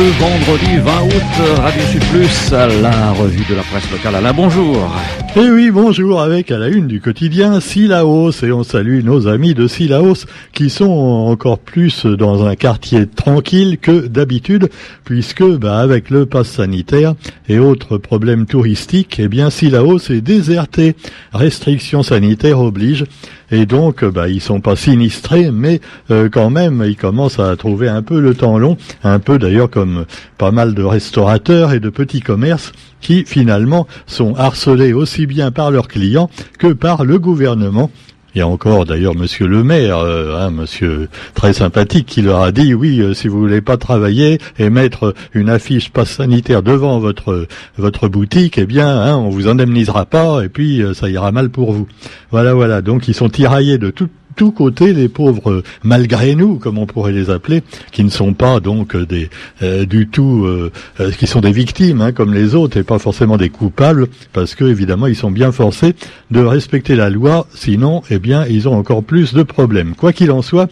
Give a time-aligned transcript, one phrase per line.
[0.00, 4.14] ce vendredi 20 août, Radio Sud Plus, la revue de la presse locale.
[4.14, 4.90] Alain, bonjour.
[5.36, 9.28] Et eh oui, bonjour, avec à la une du quotidien Silaos, et on salue nos
[9.28, 14.70] amis de Silaos qui sont encore plus dans un quartier tranquille que d'habitude,
[15.04, 17.14] puisque bah, avec le pass sanitaire
[17.48, 20.96] et autres problèmes touristiques, eh bien Silaos est déserté.
[21.32, 23.04] Restrictions sanitaires obligent
[23.52, 25.80] et donc bah, ils sont pas sinistrés, mais
[26.10, 29.70] euh, quand même ils commencent à trouver un peu le temps long, un peu d'ailleurs
[29.70, 29.89] comme
[30.38, 35.70] pas mal de restaurateurs et de petits commerces qui finalement sont harcelés aussi bien par
[35.70, 37.90] leurs clients que par le gouvernement
[38.34, 42.42] il y a encore d'ailleurs Monsieur le maire, euh, hein, Monsieur très sympathique, qui leur
[42.42, 46.62] a dit oui, euh, si vous voulez pas travailler et mettre une affiche passe sanitaire
[46.62, 51.08] devant votre votre boutique, eh bien, hein, on vous indemnisera pas et puis euh, ça
[51.08, 51.88] ira mal pour vous.
[52.30, 52.82] Voilà, voilà.
[52.82, 57.12] Donc ils sont tiraillés de toutes tous côtés les pauvres malgré nous, comme on pourrait
[57.12, 59.28] les appeler, qui ne sont pas donc des
[59.60, 62.98] euh, du tout, euh, euh, qui sont des victimes hein, comme les autres et pas
[62.98, 65.94] forcément des coupables, parce que évidemment ils sont bien forcés
[66.30, 69.94] de respecter la loi, sinon eh bien ils ont encore plus de problèmes.
[69.94, 70.70] Quoi qu'il en soit,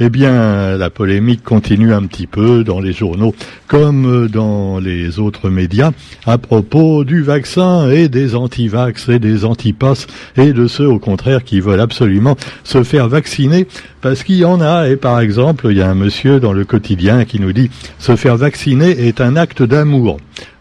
[0.00, 3.34] eh bien, la polémique continue un petit peu dans les journaux
[3.66, 5.92] comme dans les autres médias
[6.26, 11.44] à propos du vaccin et des anti-vax et des anti-pass et de ceux au contraire
[11.44, 13.66] qui veulent absolument se faire vacciner
[14.00, 16.64] parce qu'il y en a et par exemple, il y a un monsieur dans le
[16.64, 20.18] quotidien qui nous dit se faire vacciner est un acte d'amour.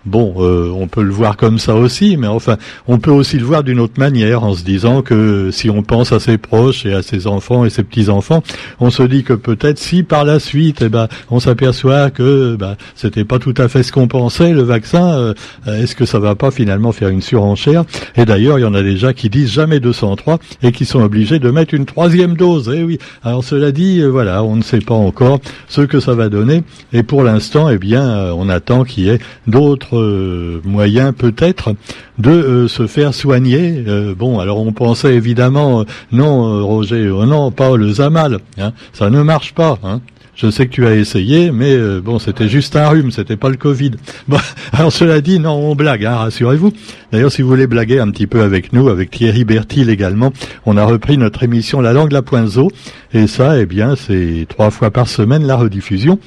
[0.08, 2.56] Bon, euh, on peut le voir comme ça aussi, mais enfin,
[2.88, 6.14] on peut aussi le voir d'une autre manière, en se disant que si on pense
[6.14, 8.42] à ses proches et à ses enfants et ses petits-enfants,
[8.80, 12.78] on se dit que peut-être si par la suite, eh ben, on s'aperçoit que ben,
[12.96, 15.34] c'était pas tout à fait ce qu'on pensait, le vaccin, euh,
[15.68, 17.84] est-ce que ça va pas finalement faire une surenchère?
[18.16, 21.40] Et d'ailleurs, il y en a déjà qui disent jamais 203 et qui sont obligés
[21.40, 22.72] de mettre une troisième dose.
[22.74, 22.98] Eh oui.
[23.24, 26.64] Alors cela dit, euh, voilà, on ne sait pas encore ce que ça va donner,
[26.94, 31.76] et pour l'instant, eh bien, on attend qu'il y ait d'autres euh, moyen peut-être
[32.18, 33.84] de euh, se faire soigner.
[33.88, 39.22] Euh, bon, alors on pensait évidemment, non Roger, non pas le Zamal, hein, ça ne
[39.22, 39.78] marche pas.
[39.84, 40.02] Hein.
[40.36, 43.58] Je sais que tu as essayé, mais bon, c'était juste un rhume, c'était pas le
[43.58, 43.94] Covid.
[44.28, 44.38] Bon,
[44.72, 46.74] alors cela dit, non, on blague, hein, rassurez-vous.
[47.12, 50.32] D'ailleurs, si vous voulez blaguer un petit peu avec nous, avec Thierry Bertil également,
[50.68, 52.70] on a repris notre émission La langue la poinzo,
[53.14, 56.20] et ça, eh bien, c'est trois fois par semaine la rediffusion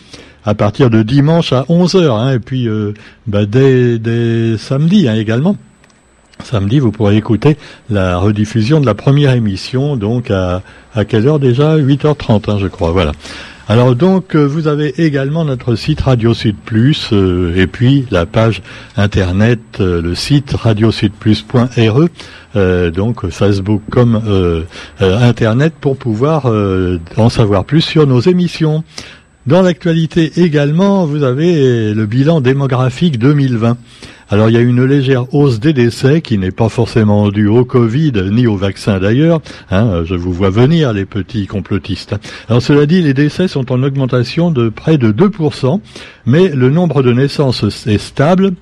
[0.45, 2.93] à partir de dimanche à 11h, hein, et puis euh,
[3.27, 5.57] bah, dès, dès, samedi hein, également.
[6.43, 7.59] Samedi, vous pourrez écouter
[7.91, 10.63] la rediffusion de la première émission, donc à,
[10.95, 11.77] à quelle heure déjà?
[11.77, 13.13] 8h30, hein, je crois, voilà.
[13.69, 18.25] Alors donc, euh, vous avez également notre site Radio Sud Plus euh, et puis la
[18.25, 18.63] page
[18.97, 22.09] internet, le site radiosudplus.re,
[22.91, 24.21] donc Facebook comme
[24.99, 26.53] internet pour pouvoir
[27.17, 28.83] en savoir plus sur nos émissions.
[29.51, 33.77] Dans l'actualité également, vous avez le bilan démographique 2020.
[34.29, 37.65] Alors il y a une légère hausse des décès qui n'est pas forcément due au
[37.65, 39.41] Covid ni au vaccin d'ailleurs.
[39.73, 42.15] Hein, je vous vois venir les petits complotistes.
[42.49, 45.81] Alors cela dit, les décès sont en augmentation de près de 2%,
[46.27, 48.53] mais le nombre de naissances est stable.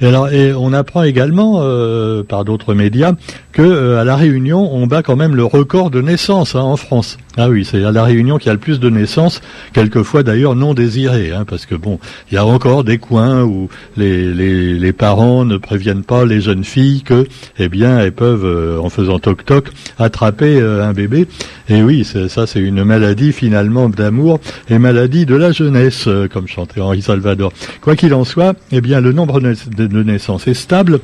[0.00, 3.14] Et alors, et on apprend également euh, par d'autres médias
[3.52, 6.76] que euh, à la Réunion, on bat quand même le record de naissance hein, en
[6.76, 7.18] France.
[7.36, 9.40] Ah oui, c'est à la Réunion qu'il y a le plus de naissances,
[9.72, 11.98] quelquefois d'ailleurs non désirées, hein, parce que bon,
[12.30, 16.40] il y a encore des coins où les, les, les, parents ne préviennent pas les
[16.40, 17.26] jeunes filles que,
[17.58, 21.26] eh bien, elles peuvent, euh, en faisant toc toc, attraper un bébé.
[21.68, 26.80] Et oui, ça, c'est une maladie finalement d'amour et maladie de la jeunesse, comme chantait
[26.80, 27.52] Henri Salvador.
[27.82, 31.00] Quoi qu'il en soit, eh bien, le nombre de naissances est stable.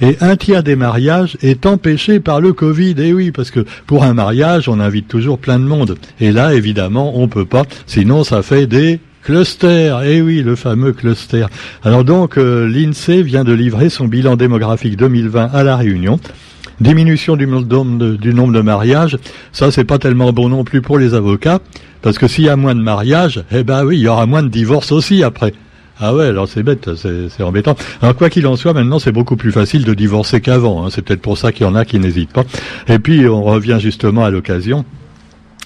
[0.00, 2.94] Et un tiers des mariages est empêché par le Covid.
[2.98, 5.96] Et oui, parce que pour un mariage, on invite toujours plein de monde.
[6.20, 7.64] Et là, évidemment, on peut pas.
[7.86, 10.02] Sinon, ça fait des clusters.
[10.02, 11.46] Et oui, le fameux cluster.
[11.84, 16.18] Alors donc, euh, l'INSEE vient de livrer son bilan démographique 2020 à la Réunion.
[16.80, 19.16] Diminution du, du nombre de mariages,
[19.52, 21.60] ça c'est pas tellement bon non plus pour les avocats,
[22.00, 24.42] parce que s'il y a moins de mariages, eh ben oui, il y aura moins
[24.42, 25.54] de divorces aussi après.
[26.00, 27.76] Ah ouais, alors c'est bête, c'est embêtant.
[28.00, 30.84] Alors quoi qu'il en soit, maintenant c'est beaucoup plus facile de divorcer qu'avant.
[30.84, 30.88] Hein.
[30.90, 32.44] C'est peut-être pour ça qu'il y en a qui n'hésitent pas.
[32.88, 34.84] Et puis on revient justement à l'occasion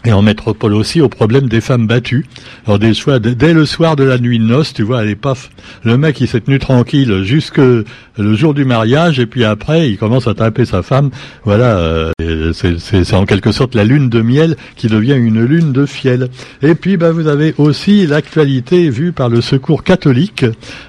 [0.06, 2.26] et en métropole aussi au problème des femmes battues.
[2.66, 5.50] Alors des fois, dès le soir de la nuit de noces, tu vois, est paf,
[5.82, 9.98] le mec il s'est tenu tranquille jusque le jour du mariage et puis après il
[9.98, 11.10] commence à taper sa femme.
[11.44, 12.12] Voilà, euh,
[12.52, 16.28] c'est en quelque sorte la lune de miel qui devient une lune de fiel.
[16.62, 20.44] Et puis bah, vous avez aussi l'actualité vue par le Secours catholique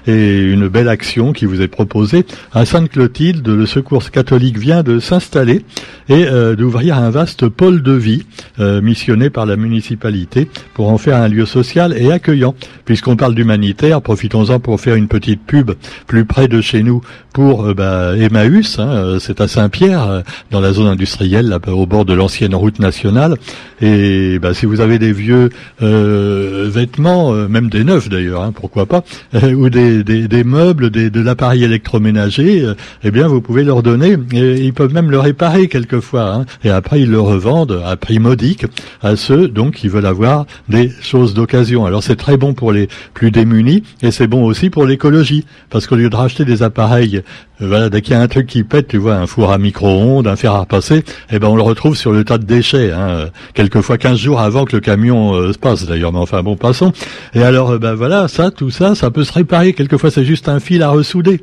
[0.06, 3.46] et une belle action qui vous est proposée à Sainte-Clotilde.
[3.46, 5.64] Le Secours catholique vient de s'installer
[6.08, 8.24] et euh, d'ouvrir un vaste pôle de vie,
[8.60, 12.54] euh, mission par la municipalité pour en faire un lieu social et accueillant.
[12.84, 15.72] Puisqu'on parle d'humanitaire, profitons-en pour faire une petite pub
[16.06, 17.00] plus près de chez nous
[17.38, 20.20] pour euh, bah, Emmaüs, hein, euh, c'est à Saint-Pierre, euh,
[20.50, 23.36] dans la zone industrielle, au bord de l'ancienne route nationale.
[23.80, 25.50] Et bah, si vous avez des vieux
[25.80, 29.04] vêtements, même des neufs d'ailleurs, hein, pourquoi pas,
[29.42, 32.66] ou des, meubles, de l'appareil électroménager,
[33.04, 34.16] eh bien vous pouvez leur donner.
[34.32, 36.34] Ils peuvent même le réparer quelquefois.
[36.34, 38.66] Hein, et après ils le revendent à prix modique
[39.02, 41.86] à ceux donc qui veulent avoir des choses d'occasion.
[41.86, 45.86] Alors c'est très bon pour les plus démunis et c'est bon aussi pour l'écologie parce
[45.86, 47.22] qu'au lieu de racheter des appareils
[47.60, 49.58] euh, voilà, dès qu'il y a un truc qui pète, tu vois, un four à
[49.58, 52.92] micro-ondes, un fer à repasser, eh ben on le retrouve sur le tas de déchets,
[52.92, 56.56] hein, quelquefois 15 jours avant que le camion euh, se passe d'ailleurs, mais enfin bon,
[56.56, 56.92] passons.
[57.34, 59.72] Et alors, euh, ben voilà, ça, tout ça, ça peut se réparer.
[59.72, 61.40] Quelquefois, c'est juste un fil à ressouder.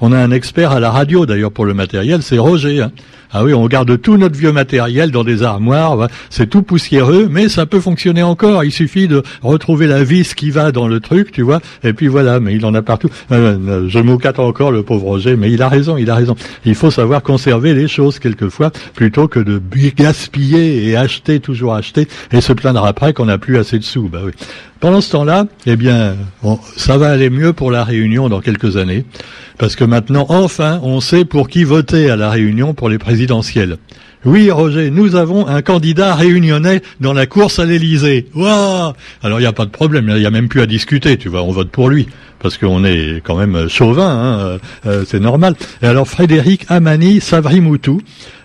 [0.00, 2.82] On a un expert à la radio d'ailleurs pour le matériel, c'est Roger.
[2.82, 2.92] Hein.
[3.30, 7.50] Ah oui, on garde tout notre vieux matériel dans des armoires, c'est tout poussiéreux, mais
[7.50, 8.64] ça peut fonctionner encore.
[8.64, 12.06] Il suffit de retrouver la vis qui va dans le truc, tu vois, et puis
[12.06, 13.10] voilà, mais il en a partout.
[13.30, 16.36] Euh, euh, je m'ocate encore, le pauvre Roger, mais il a raison, il a raison.
[16.64, 19.60] Il faut savoir conserver les choses quelquefois, plutôt que de
[19.94, 24.08] gaspiller et acheter, toujours acheter, et se plaindre après qu'on n'a plus assez de sous.
[24.08, 24.20] Bah.
[24.80, 26.14] Pendant ce temps-là, eh bien,
[26.76, 29.04] ça va aller mieux pour la Réunion dans quelques années,
[29.58, 33.76] parce que maintenant, enfin, on sait pour qui voter à la Réunion pour les présidentielles.
[34.24, 38.26] Oui, Roger, nous avons un candidat réunionnais dans la course à l'Élysée.
[38.34, 41.16] Waouh Alors il n'y a pas de problème, il n'y a même plus à discuter,
[41.16, 42.08] tu vois, on vote pour lui
[42.40, 45.54] parce qu'on est quand même chauvin, hein, euh, euh, c'est normal.
[45.82, 48.00] Et alors Frédéric Amani Savrimoutou,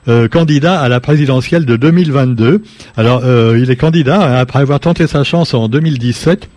[0.07, 2.63] euh, candidat à la présidentielle de 2022.
[2.97, 3.23] Alors
[3.55, 6.49] il est candidat hein, après avoir tenté sa chance en 2017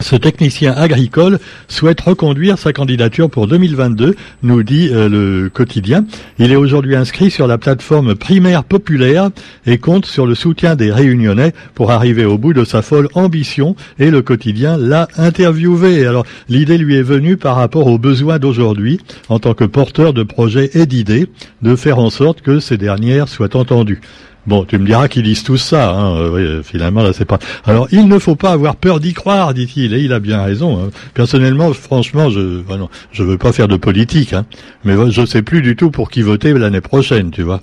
[0.00, 1.38] ce technicien agricole
[1.68, 6.04] souhaite reconduire sa candidature pour 2022, nous dit euh, le quotidien.
[6.38, 9.30] Il est aujourd'hui inscrit sur la plateforme primaire populaire
[9.66, 13.76] et compte sur le soutien des réunionnais pour arriver au bout de sa folle ambition
[13.98, 16.06] et le quotidien l'a interviewé.
[16.06, 20.22] Alors l'idée lui est venue par rapport aux besoins d'aujourd'hui en tant que porteur de
[20.22, 21.28] projets et d'idées
[21.62, 24.00] de faire en sorte que ces dernières soient entendues.
[24.46, 25.90] Bon, tu me diras qu'ils disent tout ça.
[25.90, 26.16] Hein.
[26.16, 27.38] Euh, oui, finalement, là, c'est pas.
[27.64, 30.82] Alors, il ne faut pas avoir peur d'y croire, dit-il, et il a bien raison.
[30.82, 30.90] Hein.
[31.14, 32.76] Personnellement, franchement, je, bah
[33.12, 34.46] je veux pas faire de politique, hein.
[34.84, 37.60] mais je sais plus du tout pour qui voter l'année prochaine, tu vois,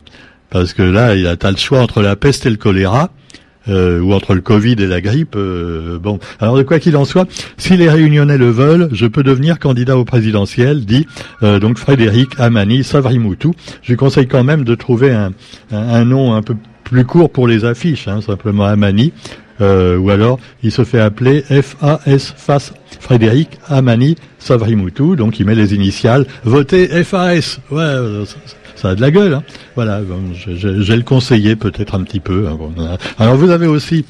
[0.49, 3.09] parce que là, il a t'as le choix entre la peste et le choléra.
[3.69, 5.35] Euh, ou entre le Covid et la grippe.
[5.35, 7.27] Euh, bon, alors de quoi qu'il en soit,
[7.57, 11.05] si les Réunionnais le veulent, je peux devenir candidat au présidentiel, dit
[11.41, 13.53] donc Frédéric Amani Savrimoutou.
[13.81, 15.31] Je lui conseille quand même de trouver un,
[15.71, 19.11] un nom un peu plus court pour les affiches, hein, simplement Amani.
[19.59, 25.55] Euh, ou alors il se fait appeler FAS FAS Frédéric Amani Savrimoutou, donc il met
[25.55, 27.59] les initiales votez FAS.
[27.71, 28.25] Ouais, euh,
[28.77, 29.33] ça, a de la gueule.
[29.33, 29.43] Hein.
[29.75, 30.01] Voilà,
[30.47, 32.47] j'ai le conseillé peut-être un petit peu.
[32.47, 34.05] Hein, alors vous avez aussi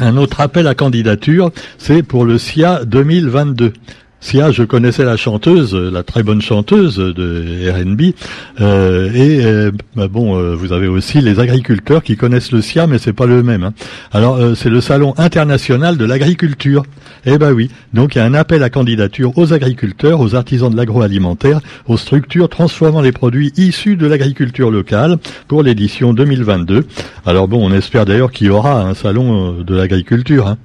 [0.00, 3.72] un autre appel à candidature, c'est pour le SIA 2022.
[4.20, 8.14] Sia, je connaissais la chanteuse, la très bonne chanteuse de R&B,
[8.60, 12.88] euh, et euh, bah bon, euh, vous avez aussi les agriculteurs qui connaissent le SIA,
[12.88, 13.62] mais c'est pas le même.
[13.62, 13.74] Hein.
[14.10, 16.82] Alors, c'est le salon international de l'agriculture.
[17.26, 20.70] Eh ben oui, donc il y a un appel à candidature aux agriculteurs, aux artisans
[20.70, 26.86] de l'agroalimentaire, aux structures transformant les produits issus de l'agriculture locale pour l'édition 2022.
[27.24, 30.48] Alors bon, on espère d'ailleurs qu'il y aura un salon de l'agriculture.
[30.48, 30.58] Hein.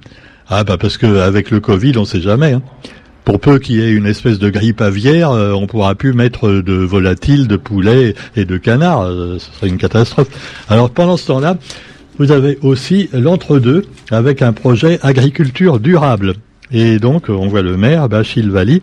[0.48, 2.52] Ah bah parce que avec le Covid, on sait jamais.
[2.52, 2.62] Hein
[3.24, 6.50] pour peu qu'il y ait une espèce de grippe aviaire, euh, on pourra plus mettre
[6.50, 9.02] de volatiles, de poulets et de canards.
[9.02, 10.28] Euh, ce serait une catastrophe.
[10.68, 11.56] Alors pendant ce temps-là,
[12.18, 16.34] vous avez aussi l'entre-deux avec un projet agriculture durable.
[16.76, 18.82] Et donc, on voit le maire, Bachil Vali,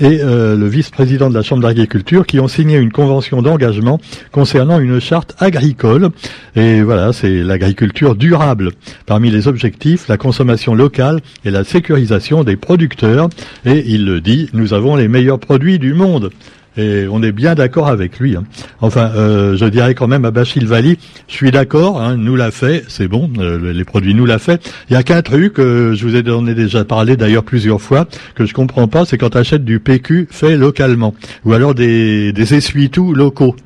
[0.00, 4.00] et euh, le vice-président de la Chambre d'agriculture qui ont signé une convention d'engagement
[4.32, 6.10] concernant une charte agricole.
[6.56, 8.72] Et voilà, c'est l'agriculture durable.
[9.06, 13.28] Parmi les objectifs, la consommation locale et la sécurisation des producteurs.
[13.64, 16.30] Et il le dit, nous avons les meilleurs produits du monde
[16.78, 18.36] et on est bien d'accord avec lui.
[18.36, 18.44] Hein.
[18.80, 22.50] Enfin, euh, je dirais quand même à Bachil Vali, je suis d'accord, hein, nous l'a
[22.50, 24.66] fait, c'est bon, euh, les produits nous l'a fait.
[24.88, 28.06] Il y a qu'un truc, euh, je vous ai, donné déjà parlé d'ailleurs plusieurs fois,
[28.34, 32.32] que je comprends pas, c'est quand tu achètes du PQ fait localement, ou alors des,
[32.32, 33.56] des essuie-tout locaux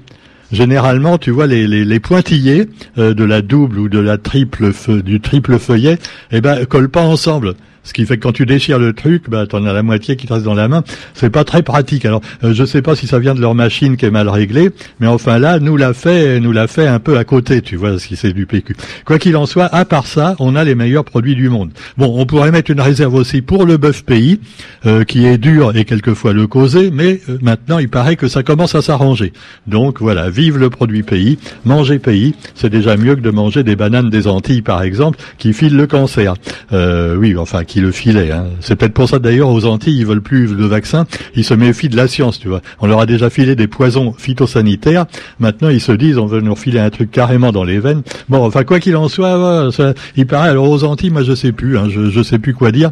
[0.51, 4.71] généralement, tu vois, les, les, pointillés de la double ou de la triple
[5.03, 5.97] du triple feuillet,
[6.31, 7.55] eh ben, collent pas ensemble.
[7.85, 10.27] Ce qui fait que quand tu déchires le truc, bah t'en as la moitié qui
[10.27, 10.85] te reste dans la main.
[11.15, 12.05] C'est pas très pratique.
[12.05, 14.71] Alors euh, je sais pas si ça vient de leur machine qui est mal réglée,
[15.01, 17.99] mais enfin là, nous l'a fait, nous l'a fait un peu à côté, tu vois,
[17.99, 18.77] si c'est du PQ.
[19.05, 21.71] Quoi qu'il en soit, à part ça, on a les meilleurs produits du monde.
[21.97, 24.41] Bon, on pourrait mettre une réserve aussi pour le bœuf pays,
[24.87, 28.43] euh, qui est dur et quelquefois le causer, mais euh, maintenant il paraît que ça
[28.43, 29.33] commence à s'arranger.
[29.67, 33.77] Donc voilà, vive le produit pays, manger pays, c'est déjà mieux que de manger des
[33.77, 36.35] bananes des Antilles par exemple, qui filent le cancer.
[36.73, 38.31] Euh, oui, enfin qui le filaient.
[38.31, 38.49] Hein.
[38.61, 41.89] C'est peut-être pour ça d'ailleurs aux Antilles ils veulent plus de vaccins, ils se méfient
[41.89, 42.61] de la science, tu vois.
[42.81, 45.07] On leur a déjà filé des poisons phytosanitaires,
[45.39, 48.03] maintenant ils se disent on veut nous filer un truc carrément dans les veines.
[48.29, 49.71] Bon, enfin quoi qu'il en soit,
[50.17, 52.73] il paraît alors aux Antilles, moi je sais plus, hein, je, je sais plus quoi
[52.73, 52.91] dire.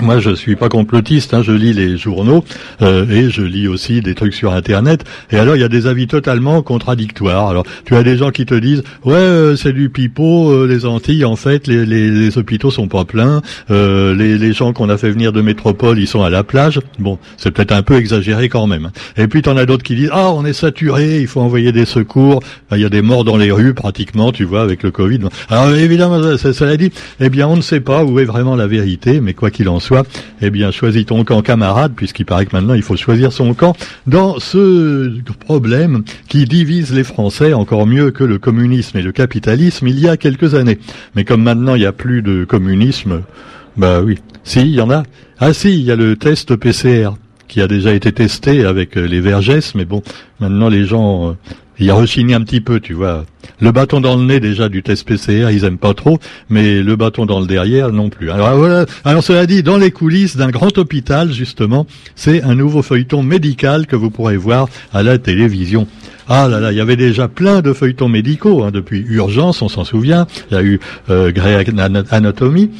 [0.00, 2.44] Moi, je suis pas complotiste, hein, je lis les journaux
[2.82, 5.04] euh, et je lis aussi des trucs sur Internet.
[5.32, 7.48] Et alors, il y a des avis totalement contradictoires.
[7.48, 10.86] Alors, tu as des gens qui te disent, ouais, euh, c'est du pipeau, euh, les
[10.86, 14.96] Antilles, en fait, les, les, les, hôpitaux sont pas pleins, les, les, gens qu'on a
[14.96, 16.78] fait venir de métropole, ils sont à la plage.
[17.00, 18.86] Bon, c'est peut-être un peu exagéré quand même.
[18.86, 18.92] Hein.
[19.16, 21.72] Et puis, tu en as d'autres qui disent, ah, on est saturé, il faut envoyer
[21.72, 22.40] des secours.
[22.70, 25.20] Il y a des morts dans les rues, pratiquement, tu vois, avec le Covid.
[25.50, 29.20] Alors, évidemment, cela dit, eh bien, on ne sait pas où est vraiment la vérité,
[29.20, 29.87] mais quoi qu'il en soit,
[30.40, 33.76] eh bien, choisis ton camp camarade, puisqu'il paraît que maintenant il faut choisir son camp
[34.06, 39.86] dans ce problème qui divise les Français encore mieux que le communisme et le capitalisme
[39.88, 40.78] il y a quelques années.
[41.14, 43.22] Mais comme maintenant il n'y a plus de communisme,
[43.76, 44.18] bah oui.
[44.44, 45.02] Si, il y en a.
[45.38, 47.10] Ah si, il y a le test PCR
[47.48, 50.02] qui a déjà été testé avec les vergesses, mais bon,
[50.40, 51.32] maintenant les gens euh,
[51.80, 53.24] il a rechigné un petit peu, tu vois.
[53.60, 56.96] Le bâton dans le nez déjà du test PCR, ils aiment pas trop, mais le
[56.96, 58.30] bâton dans le derrière non plus.
[58.30, 58.84] Alors voilà.
[59.04, 61.86] Alors cela dit, dans les coulisses d'un grand hôpital, justement,
[62.16, 65.86] c'est un nouveau feuilleton médical que vous pourrez voir à la télévision.
[66.28, 69.68] Ah là là, il y avait déjà plein de feuilletons médicaux hein, depuis Urgence, on
[69.68, 70.26] s'en souvient.
[70.50, 71.64] Il y a eu euh, Grey
[72.10, 72.70] Anatomy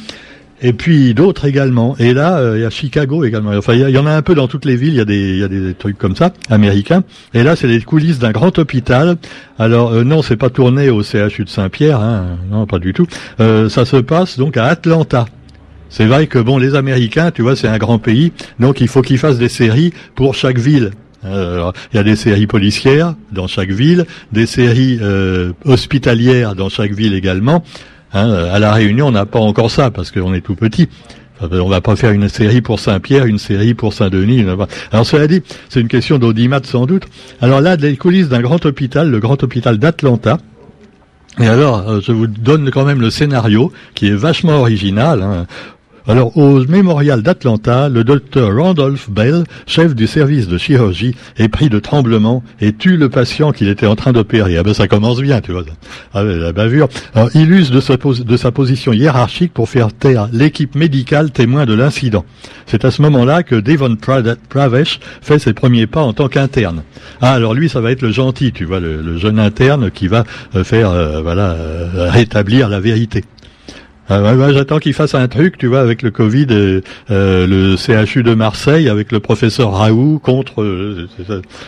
[0.61, 1.95] et puis d'autres également.
[1.99, 3.51] Et là, euh, il y a Chicago également.
[3.51, 4.93] Enfin, il y, en a un peu dans toutes les villes.
[4.93, 7.03] Il y a des, y a des trucs comme ça, américains.
[7.33, 9.17] Et là, c'est les coulisses d'un grand hôpital.
[9.57, 13.07] Alors euh, non, c'est pas tourné au CHU de Saint-Pierre, hein, non, pas du tout.
[13.39, 15.25] Euh, ça se passe donc à Atlanta.
[15.89, 19.01] C'est vrai que bon, les Américains, tu vois, c'est un grand pays, donc il faut
[19.01, 20.91] qu'ils fassent des séries pour chaque ville.
[21.23, 24.99] il y a des séries policières dans chaque ville, des séries
[25.65, 27.63] hospitalières dans chaque ville également.
[28.13, 30.89] Hein, à la Réunion, on n'a pas encore ça parce qu'on est tout petit.
[31.41, 34.45] On va pas faire une série pour Saint-Pierre, une série pour Saint-Denis.
[34.91, 37.03] Alors cela dit, c'est une question d'audimat sans doute.
[37.41, 40.37] Alors là, les coulisses d'un grand hôpital, le grand hôpital d'Atlanta.
[41.39, 45.21] Et alors, euh, je vous donne quand même le scénario qui est vachement original.
[45.21, 45.45] Hein.
[46.07, 51.69] Alors, au mémorial d'Atlanta, le docteur Randolph Bell, chef du service de chirurgie, est pris
[51.69, 54.57] de tremblement et tue le patient qu'il était en train d'opérer.
[54.57, 55.63] Ah ben, ça commence bien, tu vois.
[56.13, 56.87] Ah ben, la bavure.
[57.13, 57.79] Alors, il use de
[58.37, 62.25] sa, position hiérarchique pour faire taire l'équipe médicale témoin de l'incident.
[62.65, 66.83] C'est à ce moment-là que Devon Pravesh fait ses premiers pas en tant qu'interne.
[67.21, 70.23] Ah, alors lui, ça va être le gentil, tu vois, le, jeune interne qui va
[70.55, 73.23] euh, faire, euh, voilà, euh, rétablir la vérité.
[74.11, 78.23] Ah, j'attends qu'il fasse un truc, tu vois, avec le Covid, euh, euh le CHU
[78.23, 80.63] de Marseille, avec le professeur Raoult contre.
[80.63, 81.07] Euh,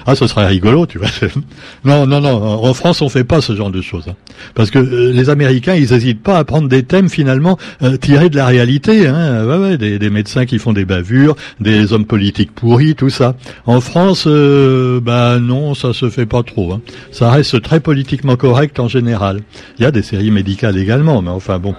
[0.07, 1.07] ah, ce serait rigolo, tu vois.
[1.85, 2.41] non, non, non.
[2.41, 4.15] En France, on fait pas ce genre de choses, hein.
[4.55, 7.59] parce que euh, les Américains, ils hésitent pas à prendre des thèmes finalement
[8.01, 9.07] tirés de la réalité.
[9.07, 9.45] Hein.
[9.45, 13.35] Ouais, ouais, des, des, médecins qui font des bavures, des hommes politiques pourris, tout ça.
[13.67, 16.73] En France, bah non, ça se fait pas trop.
[16.73, 16.81] Hein.
[17.11, 19.41] Ça reste très politiquement correct en général.
[19.77, 21.75] Il y a des séries médicales également, mais enfin bon.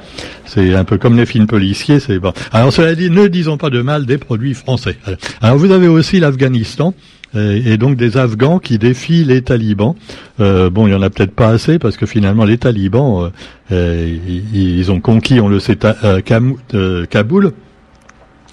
[0.54, 2.35] C'est un peu comme les films policiers, c'est bon.
[2.52, 4.99] Alors cela dit, ne disons pas de mal des produits français.
[5.40, 6.94] Alors vous avez aussi l'Afghanistan.
[7.35, 9.94] Euh, et, donc des Afghans qui défient les talibans.
[10.40, 13.30] Euh, bon, il y en a peut-être pas assez parce que finalement les talibans,
[13.71, 14.18] euh,
[14.52, 15.78] ils, ont conquis, on le sait,
[16.23, 17.52] Kaboul.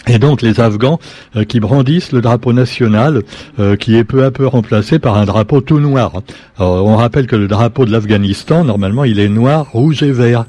[0.08, 1.00] Et donc les Afghans
[1.50, 3.24] qui brandissent le drapeau national,
[3.78, 6.14] qui est peu à peu remplacé par un drapeau tout noir.
[6.58, 10.46] Alors, on rappelle que le drapeau de l'Afghanistan, normalement, il est noir, rouge et vert.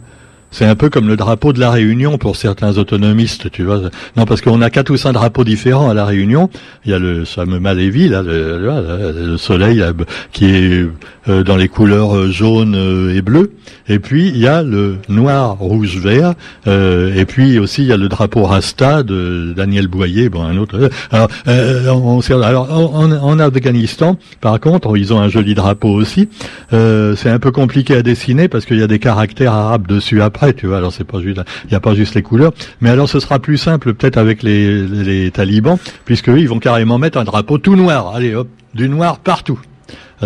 [0.51, 3.81] C'est un peu comme le drapeau de la Réunion pour certains autonomistes, tu vois.
[4.17, 6.51] Non, parce qu'on a quatre ou cinq drapeaux différents à la Réunion.
[6.85, 9.85] Il y a le fameux Malévi, là, le, soleil
[10.33, 10.87] qui est
[11.29, 13.53] euh, dans les couleurs euh, jaune euh, et bleu.
[13.89, 16.35] Et puis il y a le noir, rouge, vert.
[16.67, 20.91] et puis aussi il y a le drapeau Rasta de Daniel Boyer, bon un autre.
[21.11, 26.29] Alors, on, alors en, Afghanistan, par contre, ils ont un joli drapeau aussi.
[26.71, 30.23] c'est un peu compliqué à dessiner parce qu'il y a des caractères arabes dessus
[30.57, 30.79] tu vois.
[30.79, 32.53] Alors c'est pas juste, il n'y a pas juste les couleurs.
[32.81, 36.59] Mais alors ce sera plus simple peut-être avec les, les, talibans, puisque eux, ils vont
[36.59, 38.15] carrément mettre un drapeau tout noir.
[38.15, 39.61] Allez hop, du noir partout.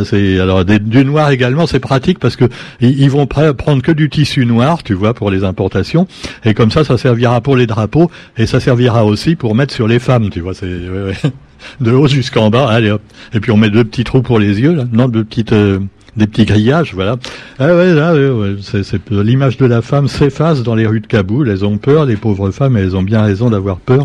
[0.03, 2.47] C'est alors du noir également, c'est pratique parce que
[2.81, 6.09] ils, vont prendre que du tissu noir, tu vois, pour les importations,
[6.45, 9.87] et comme ça, ça servira pour les drapeaux et ça servira aussi pour mettre sur
[9.87, 10.55] les femmes, tu vois.
[10.55, 10.67] C'est
[11.81, 13.03] de haut jusqu'en bas, allez hop.
[13.35, 15.79] Et puis on met deux petits trous pour les yeux, là, non, deux petites euh,
[16.17, 17.17] des petits grillages, voilà.
[17.59, 18.15] Ah ouais, là,
[18.63, 21.49] c'est, l'image de la femme s'efface dans les rues de Kaboul.
[21.49, 24.05] Elles ont peur, les pauvres femmes, elles ont bien raison d'avoir peur.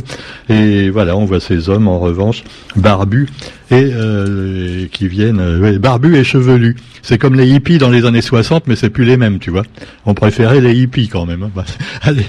[0.49, 2.43] Et voilà, on voit ces hommes en revanche
[2.75, 3.27] barbus
[3.71, 6.75] et euh, qui viennent euh, barbus et chevelus.
[7.01, 9.63] C'est comme les hippies dans les années 60, mais c'est plus les mêmes, tu vois.
[10.05, 11.43] On préférait les hippies quand même.
[11.43, 11.63] Hein.
[12.01, 12.25] allez,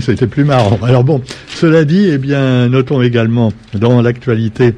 [0.00, 0.78] c'était plus marrant.
[0.82, 4.74] Alors bon, cela dit, eh bien, notons également dans l'actualité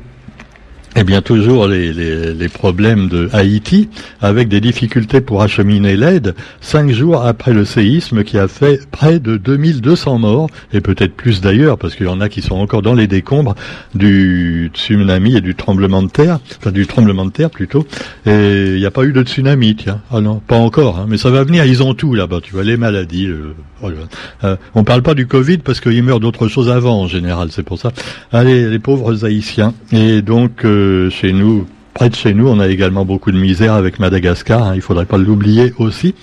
[0.97, 3.89] eh bien, toujours les, les, les, problèmes de Haïti,
[4.21, 9.21] avec des difficultés pour acheminer l'aide, cinq jours après le séisme qui a fait près
[9.21, 12.83] de 2200 morts, et peut-être plus d'ailleurs, parce qu'il y en a qui sont encore
[12.83, 13.55] dans les décombres
[13.95, 17.87] du tsunami et du tremblement de terre, enfin du tremblement de terre plutôt,
[18.27, 20.01] et il n'y a pas eu de tsunami, tiens.
[20.11, 22.65] Ah non, pas encore, hein, mais ça va venir, ils ont tout là-bas, tu vois,
[22.65, 23.29] les maladies.
[23.29, 23.55] Euh,
[24.45, 27.63] euh, on parle pas du Covid parce qu'ils meurent d'autres choses avant en général, c'est
[27.63, 27.93] pour ça.
[28.33, 29.73] Allez, les pauvres Haïtiens.
[29.93, 30.65] Et donc...
[30.65, 30.80] Euh,
[31.11, 34.63] chez nous, près de chez nous, on a également beaucoup de misère avec Madagascar.
[34.63, 36.15] Hein, il faudrait pas l'oublier aussi.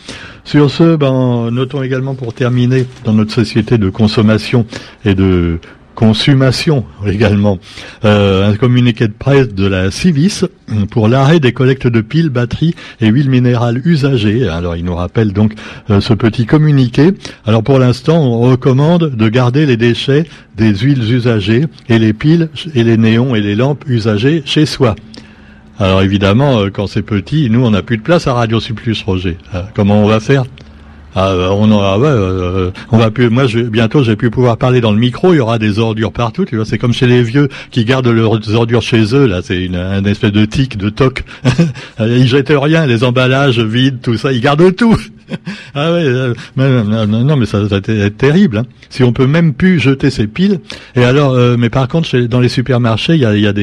[0.43, 4.65] Sur ce, ben, notons également pour terminer dans notre société de consommation
[5.03, 5.59] et de
[5.97, 7.57] consommation également.
[8.05, 10.45] Euh, un communiqué de presse de la Civis
[10.91, 14.47] pour l'arrêt des collectes de piles, batteries et huiles minérales usagées.
[14.47, 15.53] Alors il nous rappelle donc
[15.89, 17.13] euh, ce petit communiqué.
[17.47, 20.25] Alors pour l'instant, on recommande de garder les déchets
[20.55, 24.93] des huiles usagées et les piles et les néons et les lampes usagées chez soi.
[25.79, 28.97] Alors évidemment, euh, quand c'est petit, nous on n'a plus de place à Radio Suplus,
[29.03, 29.37] Roger.
[29.73, 30.43] comment on va faire?
[31.19, 33.31] Ah, euh, on aura, ouais, euh, on va plus.
[33.31, 35.33] Moi, je, bientôt, j'ai pu pouvoir parler dans le micro.
[35.33, 36.45] Il y aura des ordures partout.
[36.45, 39.25] Tu vois, c'est comme chez les vieux qui gardent leurs ordures chez eux.
[39.25, 41.23] Là, c'est une, un espèce de tic, de toc.
[41.99, 44.31] ils jettent rien, les emballages vides, tout ça.
[44.31, 44.95] Ils gardent tout.
[45.73, 48.59] ah ouais, euh, non, mais ça va être terrible.
[48.59, 48.65] Hein.
[48.91, 50.59] Si on peut même plus jeter ses piles.
[50.95, 53.53] Et alors, mais par contre, chez, dans les supermarchés, il y a, y a,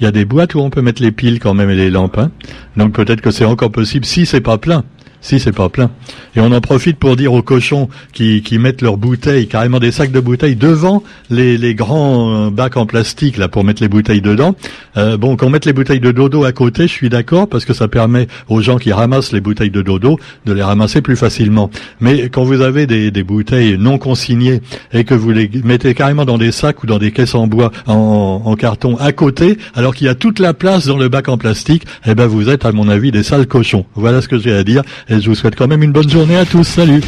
[0.00, 2.18] y a des boîtes où on peut mettre les piles quand même et les lampes.
[2.18, 2.32] Hein.
[2.76, 4.82] Donc peut-être que c'est encore possible si c'est pas plein.
[5.20, 5.90] Si, c'est pas plein.
[6.36, 9.90] Et on en profite pour dire aux cochons qui, qui mettent leurs bouteilles, carrément des
[9.90, 13.88] sacs de bouteilles, devant les, les grands euh, bacs en plastique là pour mettre les
[13.88, 14.54] bouteilles dedans.
[14.96, 17.74] Euh, bon, qu'on mette les bouteilles de dodo à côté, je suis d'accord, parce que
[17.74, 21.70] ça permet aux gens qui ramassent les bouteilles de dodo de les ramasser plus facilement.
[22.00, 24.60] Mais quand vous avez des, des bouteilles non consignées
[24.92, 27.72] et que vous les mettez carrément dans des sacs ou dans des caisses en bois,
[27.86, 31.28] en, en carton à côté, alors qu'il y a toute la place dans le bac
[31.28, 33.84] en plastique, eh ben vous êtes, à mon avis, des sales cochons.
[33.94, 34.82] Voilà ce que j'ai à dire.
[35.08, 36.64] Et je vous souhaite quand même une bonne journée à tous.
[36.64, 37.00] Salut